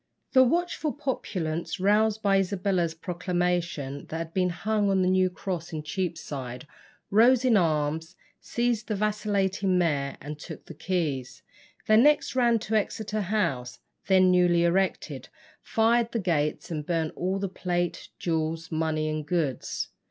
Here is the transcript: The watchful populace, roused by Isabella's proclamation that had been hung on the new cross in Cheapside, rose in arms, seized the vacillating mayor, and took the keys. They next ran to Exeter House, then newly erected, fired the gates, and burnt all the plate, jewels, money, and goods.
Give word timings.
The 0.31 0.41
watchful 0.41 0.93
populace, 0.93 1.79
roused 1.79 2.23
by 2.23 2.39
Isabella's 2.39 2.95
proclamation 2.95 4.07
that 4.07 4.17
had 4.17 4.33
been 4.33 4.49
hung 4.49 4.89
on 4.89 5.03
the 5.03 5.07
new 5.07 5.29
cross 5.29 5.71
in 5.71 5.83
Cheapside, 5.83 6.65
rose 7.11 7.45
in 7.45 7.55
arms, 7.55 8.15
seized 8.39 8.87
the 8.87 8.95
vacillating 8.95 9.77
mayor, 9.77 10.17
and 10.19 10.39
took 10.39 10.65
the 10.65 10.73
keys. 10.73 11.43
They 11.85 11.97
next 11.97 12.35
ran 12.35 12.57
to 12.65 12.73
Exeter 12.73 13.21
House, 13.21 13.77
then 14.07 14.31
newly 14.31 14.63
erected, 14.63 15.29
fired 15.61 16.11
the 16.13 16.17
gates, 16.19 16.71
and 16.71 16.83
burnt 16.83 17.13
all 17.15 17.37
the 17.37 17.47
plate, 17.47 18.09
jewels, 18.17 18.71
money, 18.71 19.07
and 19.07 19.23
goods. 19.23 19.89